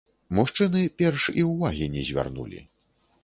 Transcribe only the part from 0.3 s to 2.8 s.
Мужчыны перш і ўвагі не звярнулі.